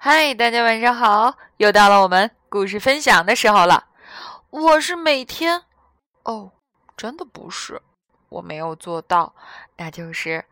[0.00, 1.36] 嗨，大家晚上好！
[1.56, 3.88] 又到了我们故事分享的时候了。
[4.50, 5.64] 我是每天……
[6.22, 6.52] 哦，
[6.96, 7.82] 真的不是，
[8.28, 9.34] 我没有做到。
[9.76, 10.44] 那就是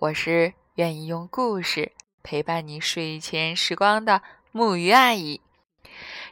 [0.00, 1.92] 我是愿意用故事
[2.24, 4.20] 陪伴你睡前时光的
[4.50, 5.40] 木鱼阿姨。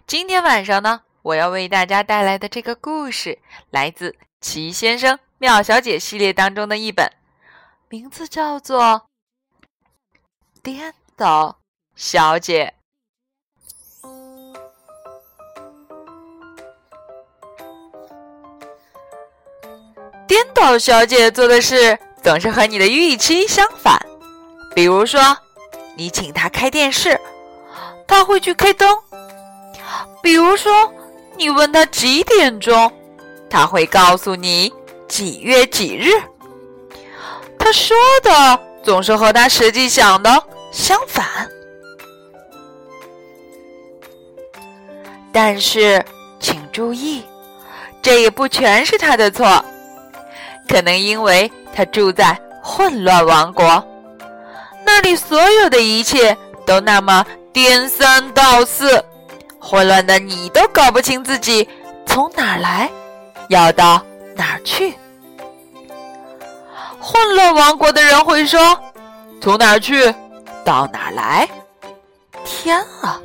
[0.04, 3.38] 今天晚上呢，我要为大家带来的这个故事
[3.70, 4.10] 来自
[4.40, 7.12] 《奇先生妙小姐》系列当中的一本，
[7.88, 8.82] 名字叫做
[10.64, 11.58] 《颠倒》。
[12.02, 12.72] 小姐，
[20.26, 24.00] 颠倒小姐做的事总是和你的预期相反。
[24.74, 25.20] 比如说，
[25.94, 27.20] 你请她开电视，
[28.08, 28.88] 她会去开灯；
[30.22, 30.90] 比如说，
[31.36, 32.90] 你问她几点钟，
[33.50, 34.72] 她会告诉你
[35.06, 36.12] 几月几日。
[37.58, 40.42] 她说的总是和她实际想的
[40.72, 41.46] 相反。
[45.32, 46.04] 但是，
[46.38, 47.24] 请注意，
[48.02, 49.64] 这也不全是他的错。
[50.68, 53.84] 可能因为他住在混乱王国，
[54.84, 56.36] 那里所有的一切
[56.66, 59.04] 都那么颠三倒四，
[59.58, 61.68] 混乱的你都搞不清自己
[62.06, 62.90] 从哪儿来，
[63.48, 64.00] 要到
[64.36, 64.94] 哪儿去。
[67.00, 68.78] 混乱王国的人会说
[69.40, 70.14] ：“从哪儿去，
[70.64, 71.48] 到哪儿来？”
[72.44, 73.20] 天啊！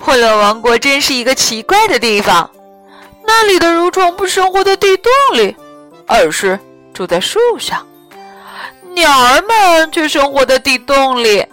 [0.00, 2.50] 混乱王国真是一个奇怪的地方，
[3.26, 5.54] 那里的蠕虫不生活在地洞里，
[6.06, 6.58] 而是
[6.92, 7.84] 住在树上；
[8.94, 11.46] 鸟儿们却生活在地洞里。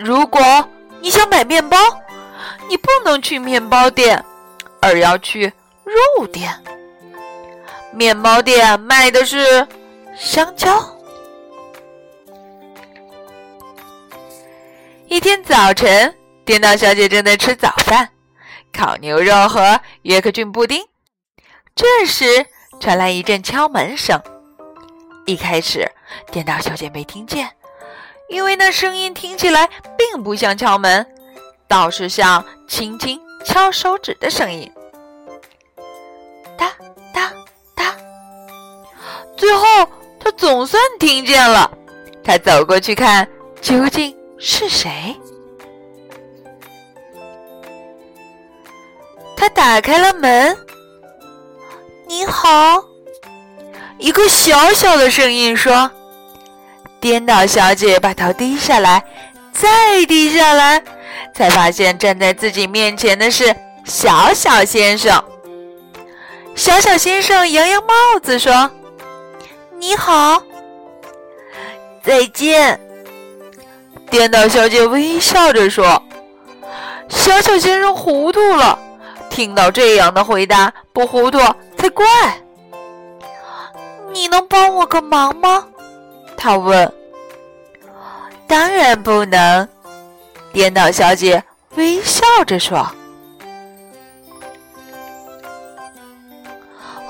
[0.00, 0.42] 如果
[1.00, 1.78] 你想买面包，
[2.68, 4.24] 你不能去面包店，
[4.80, 5.52] 而要去
[5.84, 6.52] 肉店。
[7.92, 9.66] 面包店卖的是
[10.16, 10.84] 香蕉。
[15.06, 16.12] 一天早晨。
[16.46, 18.08] 颠倒小姐正在吃早饭，
[18.72, 20.80] 烤牛肉和约克郡布丁。
[21.74, 22.46] 这时
[22.78, 24.22] 传来一阵敲门声。
[25.26, 25.90] 一开始，
[26.30, 27.50] 颠倒小姐没听见，
[28.28, 29.68] 因为那声音听起来
[29.98, 31.04] 并不像敲门，
[31.66, 34.72] 倒是像轻轻敲手指的声音。
[36.56, 36.72] 哒
[37.12, 37.32] 哒
[37.74, 37.92] 哒。
[39.36, 39.66] 最后，
[40.20, 41.68] 她总算听见了。
[42.22, 43.28] 她走过去看，
[43.60, 45.16] 究竟是谁？
[49.50, 50.56] 打开了门。
[52.06, 52.84] 你好，
[53.98, 55.90] 一个小小的声音说
[57.00, 59.02] ：“颠倒小姐，把头低下来，
[59.52, 60.82] 再低下来，
[61.34, 63.54] 才发现站在自己面前的是
[63.84, 65.22] 小小先生。”
[66.54, 68.70] 小小先生扬扬帽子说
[69.78, 70.42] ：“你好，
[72.04, 72.80] 再见。”
[74.08, 76.00] 颠倒小姐微笑着说
[77.10, 78.78] ：“小小先生糊涂了。”
[79.36, 81.38] 听到这样的回答，不糊涂
[81.76, 82.06] 才怪。
[84.10, 85.62] 你能帮我个忙吗？
[86.38, 86.90] 他问。
[88.46, 89.68] 当然不能，
[90.54, 92.78] 颠倒小姐微笑着说。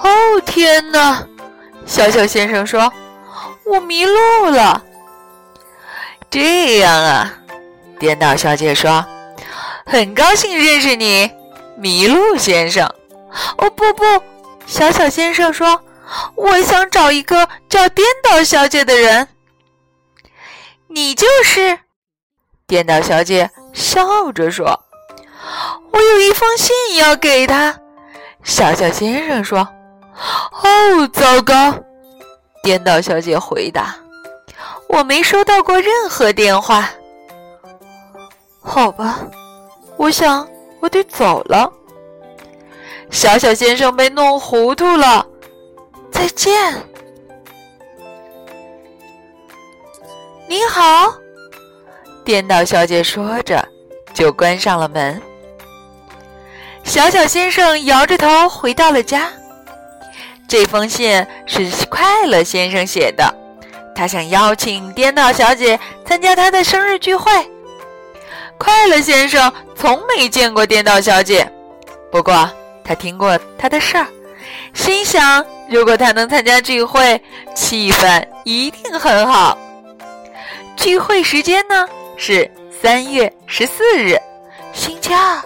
[0.03, 1.25] 哦天哪！
[1.87, 2.93] 小小先生说
[3.67, 4.83] ：“我迷路了。”
[6.29, 7.33] 这样啊，
[8.01, 9.07] 颠倒小姐说
[9.87, 11.31] ：“很高兴认识你。”
[11.79, 12.87] 麋鹿先生，
[13.59, 14.05] 哦不不，
[14.67, 15.81] 小小先生说
[16.35, 19.29] ：“我想找一个叫颠倒小姐的人。”
[20.89, 21.79] 你就是，
[22.67, 24.85] 颠倒小姐笑着说
[25.93, 27.79] ：“我有一封信要给他。”
[28.43, 29.59] 小小先生说
[30.63, 31.75] ：“哦，糟糕！”
[32.63, 33.95] 颠倒小姐回答
[34.89, 36.89] ：“我没收到过任何电话。”
[38.63, 39.21] 好吧，
[39.99, 40.49] 我想。
[40.87, 41.69] 我得走了，
[43.11, 45.27] 小小先生被弄糊涂了。
[46.13, 46.73] 再见。
[50.47, 51.13] 你好，
[52.25, 53.67] 颠倒小姐说着，
[54.15, 55.21] 就关上了门。
[56.85, 59.29] 小小先生摇着头回到了家。
[60.47, 63.35] 这封信是快乐先生写的，
[63.93, 67.33] 他想邀请颠倒小姐参加他的生日聚会。
[68.59, 71.51] 快乐先生从没见过颠倒小姐，
[72.11, 72.49] 不过
[72.85, 74.07] 他听过她的事儿，
[74.73, 77.21] 心想如果他能参加聚会，
[77.55, 79.57] 气氛一定很好。
[80.77, 82.51] 聚会时间呢是
[82.83, 84.17] 三月十四日，
[84.73, 85.43] 星期二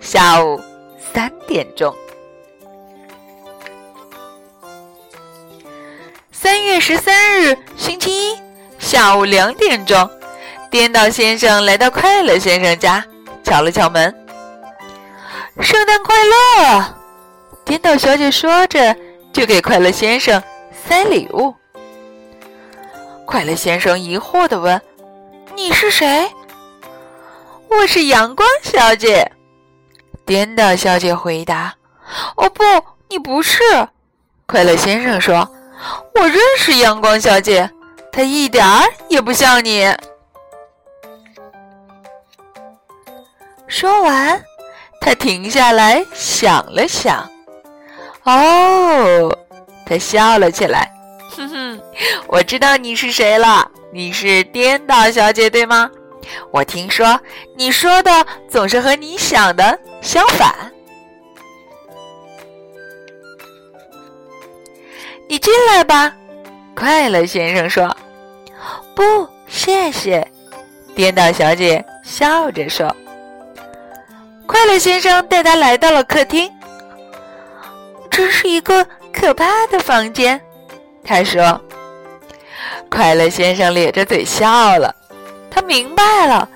[0.00, 0.60] 下午
[1.12, 1.94] 三点钟。
[6.32, 8.38] 三月十三日，星期一
[8.78, 10.08] 下午两点钟，
[10.70, 13.04] 颠倒先生来到快乐先生家，
[13.42, 14.14] 敲了敲门。
[15.60, 16.94] 圣诞快乐！
[17.64, 18.96] 颠倒小姐说着，
[19.32, 20.40] 就给快乐先生
[20.86, 21.52] 塞礼物。
[23.26, 24.80] 快乐先生疑惑地问
[25.56, 26.30] ：“你是谁
[27.68, 29.28] ？”“我是阳光小姐。”
[30.24, 31.74] 颠倒小姐回答。
[32.36, 32.62] “哦不，
[33.08, 33.60] 你不是。”
[34.46, 35.48] 快乐先生说
[36.14, 37.68] ：“我认识阳光小姐，
[38.12, 39.92] 她一点儿也不像你。”
[43.70, 44.44] 说完，
[45.00, 47.24] 他停下来想了想。
[48.24, 49.32] 哦，
[49.86, 50.90] 他笑了起来。
[51.30, 51.80] 哼哼，
[52.26, 55.88] 我知道你是谁了，你是颠倒小姐，对吗？
[56.50, 57.18] 我听说
[57.56, 60.52] 你说的总是和你想的相反。
[65.28, 66.12] 你进来吧，
[66.74, 67.96] 快乐先生说。
[68.96, 70.26] 不，谢谢。
[70.96, 72.94] 颠倒小姐笑着说。
[74.50, 76.50] 快乐先生带他来到了客厅。
[78.10, 80.40] 这是一个可怕的房间，
[81.04, 81.60] 他说。
[82.90, 84.92] 快乐先生咧着嘴笑了，
[85.48, 86.48] 他明白了，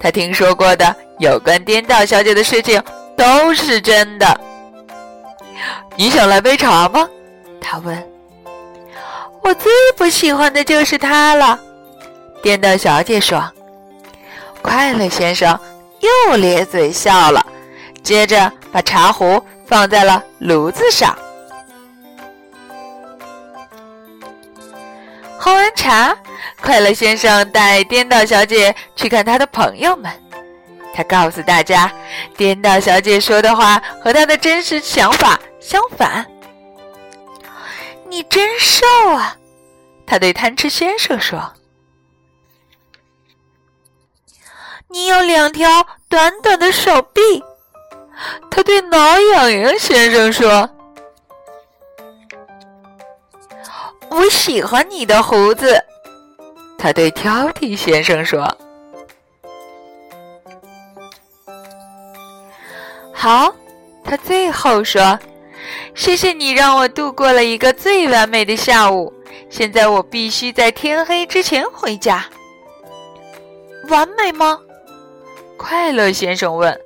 [0.00, 2.82] 他听说过的有关颠倒小姐的事情
[3.18, 4.40] 都是真的。
[5.94, 7.06] 你想来杯茶吗？
[7.60, 8.02] 他问。
[9.42, 11.60] 我最不喜欢的就是它了，
[12.42, 13.44] 颠倒小姐说。
[14.62, 15.58] 快乐先生
[16.02, 17.44] 又咧嘴笑了，
[18.02, 19.42] 接着把茶壶。
[19.64, 21.16] 放在了炉子上。
[25.38, 26.14] 喝完茶，
[26.60, 30.12] 快乐先生带颠倒小姐去看他的朋友们。
[30.92, 31.90] 他告诉大家，
[32.36, 36.26] 颠倒小姐说的话和他的真实想法相反。
[38.10, 39.34] 你真瘦啊！
[40.06, 41.50] 他对贪吃先生说
[44.92, 47.20] ：“你有两条短短的手臂。”
[48.50, 50.68] 他对挠痒痒先生说
[54.10, 55.82] ：“我喜欢你的胡子。”
[56.78, 58.56] 他对挑剔先生说
[63.12, 63.52] ：“好。”
[64.04, 65.18] 他最后说
[65.94, 69.12] ：“谢谢你让我度过了一个最完美的下午。
[69.48, 72.26] 现在我必须在天黑之前回家。”
[73.88, 74.58] 完美吗？
[75.62, 76.76] 快乐先生问。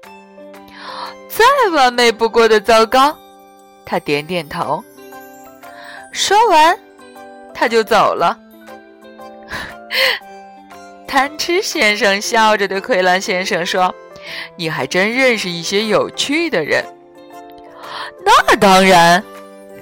[1.28, 3.17] 再完美不过的糟糕，
[3.87, 4.84] 他点点头。
[6.12, 6.78] 说完，
[7.55, 8.38] 他就走了。
[11.08, 13.94] 贪吃先生笑着对奎兰先生说
[14.56, 16.84] ：“你还真认识一些有趣的人。”
[18.25, 19.22] 那当然，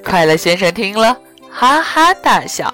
[0.05, 1.17] 快乐先生听了
[1.51, 2.73] 哈哈大笑。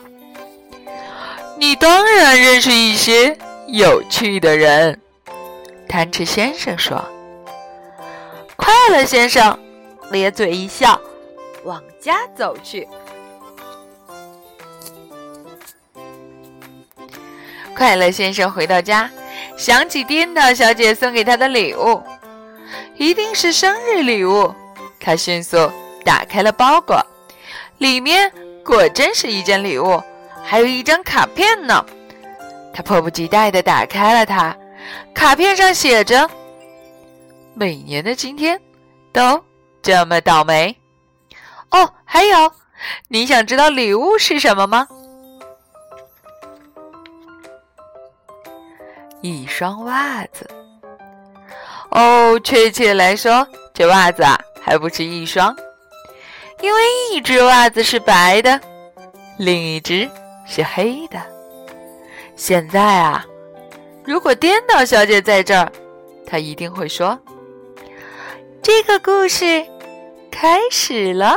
[1.58, 3.36] 你当然认识一些
[3.68, 4.98] 有趣的人，
[5.90, 7.04] 贪吃先生说。
[8.54, 9.58] 快乐先生
[10.12, 11.00] 咧嘴一笑，
[11.64, 12.88] 往家走去。
[17.76, 19.10] 快乐先生回到家，
[19.56, 22.00] 想起颠倒小姐送给他的礼物，
[22.94, 24.54] 一定是生日礼物。
[25.00, 25.56] 他迅速
[26.04, 27.04] 打开了包裹，
[27.78, 28.30] 里面
[28.64, 30.00] 果真是一件礼物，
[30.44, 31.84] 还有一张卡片呢。
[32.72, 34.56] 他迫不及待地打开了它，
[35.14, 36.28] 卡片上写着。
[37.54, 38.60] 每年的今天，
[39.12, 39.42] 都
[39.82, 40.74] 这么倒霉。
[41.70, 42.52] 哦，还有，
[43.08, 44.86] 你想知道礼物是什么吗？
[49.20, 50.48] 一双袜子。
[51.90, 55.54] 哦，确切来说，这袜子啊，还不是一双，
[56.60, 56.80] 因为
[57.12, 58.58] 一只袜子是白的，
[59.36, 60.08] 另一只
[60.46, 61.20] 是黑的。
[62.36, 63.24] 现在啊，
[64.04, 65.70] 如果颠倒小姐在这儿，
[66.26, 67.18] 她一定会说。
[68.62, 69.64] 这个故事
[70.30, 71.36] 开始了。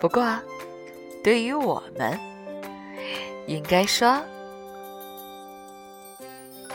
[0.00, 0.38] 不过，
[1.22, 2.18] 对于我们，
[3.46, 4.08] 应该说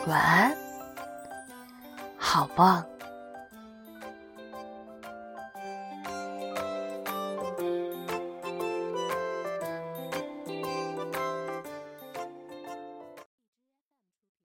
[0.06, 0.58] 晚安，
[2.18, 2.84] 好棒。